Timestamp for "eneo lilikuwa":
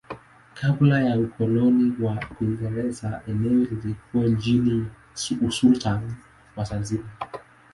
3.27-4.31